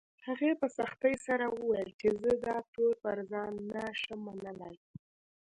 هغې 0.27 0.51
په 0.59 0.67
سختۍ 0.77 1.15
سره 1.27 1.45
وويل 1.49 1.89
چې 1.99 2.07
زه 2.21 2.31
دا 2.45 2.57
تور 2.73 2.93
پر 3.03 3.17
ځان 3.31 3.53
نه 3.73 3.83
شم 4.01 4.19
منلی 4.25 4.75